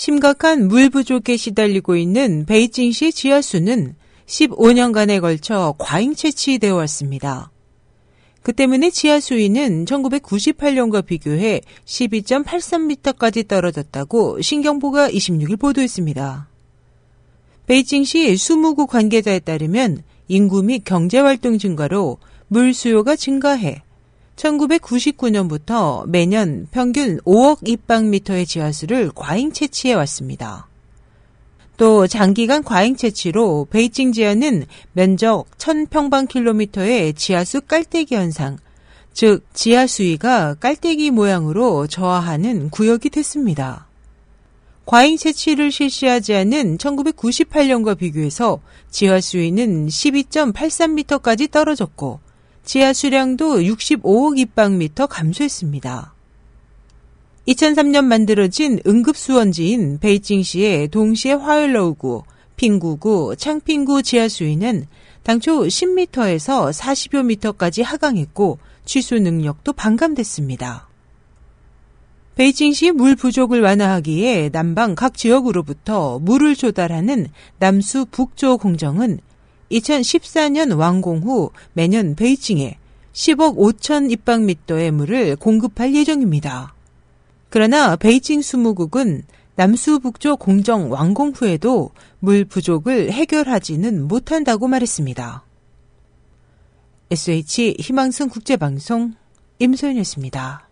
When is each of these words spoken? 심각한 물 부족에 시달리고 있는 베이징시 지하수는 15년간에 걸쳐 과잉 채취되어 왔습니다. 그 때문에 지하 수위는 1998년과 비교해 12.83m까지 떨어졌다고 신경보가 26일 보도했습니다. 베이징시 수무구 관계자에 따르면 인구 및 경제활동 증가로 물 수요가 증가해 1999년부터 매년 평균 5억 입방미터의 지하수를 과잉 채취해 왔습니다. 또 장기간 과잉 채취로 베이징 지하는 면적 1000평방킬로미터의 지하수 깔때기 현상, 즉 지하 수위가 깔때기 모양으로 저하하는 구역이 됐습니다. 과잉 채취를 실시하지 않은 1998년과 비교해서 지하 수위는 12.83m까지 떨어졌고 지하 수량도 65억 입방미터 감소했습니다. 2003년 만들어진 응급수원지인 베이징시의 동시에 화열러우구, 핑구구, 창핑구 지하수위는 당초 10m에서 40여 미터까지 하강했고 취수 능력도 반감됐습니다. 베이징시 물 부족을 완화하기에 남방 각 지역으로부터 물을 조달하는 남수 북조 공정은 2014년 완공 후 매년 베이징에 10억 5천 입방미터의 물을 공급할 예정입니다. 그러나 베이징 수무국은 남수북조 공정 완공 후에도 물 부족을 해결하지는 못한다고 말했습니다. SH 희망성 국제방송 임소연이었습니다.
심각한 0.00 0.66
물 0.66 0.88
부족에 0.88 1.36
시달리고 1.36 1.94
있는 1.94 2.46
베이징시 2.46 3.12
지하수는 3.12 3.96
15년간에 4.24 5.20
걸쳐 5.20 5.74
과잉 5.76 6.14
채취되어 6.14 6.74
왔습니다. 6.74 7.50
그 8.42 8.54
때문에 8.54 8.88
지하 8.88 9.20
수위는 9.20 9.84
1998년과 9.84 11.04
비교해 11.04 11.60
12.83m까지 11.84 13.46
떨어졌다고 13.46 14.40
신경보가 14.40 15.10
26일 15.10 15.60
보도했습니다. 15.60 16.48
베이징시 17.66 18.38
수무구 18.38 18.86
관계자에 18.86 19.40
따르면 19.40 20.02
인구 20.28 20.62
및 20.62 20.82
경제활동 20.86 21.58
증가로 21.58 22.16
물 22.48 22.72
수요가 22.72 23.16
증가해 23.16 23.82
1999년부터 24.40 26.06
매년 26.08 26.66
평균 26.70 27.18
5억 27.18 27.68
입방미터의 27.68 28.46
지하수를 28.46 29.12
과잉 29.14 29.52
채취해 29.52 29.94
왔습니다. 29.94 30.66
또 31.76 32.06
장기간 32.06 32.62
과잉 32.62 32.96
채취로 32.96 33.66
베이징 33.70 34.12
지하는 34.12 34.66
면적 34.92 35.46
1000평방킬로미터의 35.58 37.16
지하수 37.16 37.62
깔때기 37.62 38.14
현상, 38.14 38.58
즉 39.12 39.44
지하 39.52 39.86
수위가 39.86 40.54
깔때기 40.54 41.10
모양으로 41.10 41.86
저하하는 41.86 42.70
구역이 42.70 43.10
됐습니다. 43.10 43.86
과잉 44.86 45.16
채취를 45.16 45.70
실시하지 45.70 46.34
않은 46.34 46.78
1998년과 46.78 47.96
비교해서 47.96 48.60
지하 48.90 49.20
수위는 49.20 49.86
12.83m까지 49.86 51.50
떨어졌고 51.50 52.20
지하 52.64 52.92
수량도 52.92 53.60
65억 53.60 54.38
입방미터 54.38 55.06
감소했습니다. 55.06 56.14
2003년 57.48 58.04
만들어진 58.04 58.80
응급수원지인 58.86 59.98
베이징시의 59.98 60.88
동시에 60.88 61.32
화열러우구, 61.32 62.22
핑구구, 62.56 63.34
창핑구 63.36 64.02
지하수위는 64.02 64.86
당초 65.22 65.62
10m에서 65.62 66.72
40여 66.72 67.24
미터까지 67.24 67.82
하강했고 67.82 68.58
취수 68.84 69.18
능력도 69.18 69.72
반감됐습니다. 69.72 70.88
베이징시 72.36 72.92
물 72.92 73.16
부족을 73.16 73.60
완화하기에 73.60 74.50
남방 74.50 74.94
각 74.94 75.16
지역으로부터 75.16 76.18
물을 76.20 76.54
조달하는 76.54 77.26
남수 77.58 78.06
북조 78.10 78.58
공정은 78.58 79.20
2014년 79.70 80.76
완공 80.76 81.20
후 81.20 81.50
매년 81.72 82.14
베이징에 82.14 82.76
10억 83.12 83.56
5천 83.56 84.10
입방미터의 84.10 84.90
물을 84.90 85.36
공급할 85.36 85.94
예정입니다. 85.94 86.74
그러나 87.48 87.96
베이징 87.96 88.42
수무국은 88.42 89.24
남수북조 89.56 90.36
공정 90.36 90.90
완공 90.90 91.32
후에도 91.32 91.90
물 92.18 92.44
부족을 92.44 93.12
해결하지는 93.12 94.06
못한다고 94.08 94.68
말했습니다. 94.68 95.44
SH 97.10 97.76
희망성 97.78 98.28
국제방송 98.28 99.14
임소연이었습니다. 99.58 100.69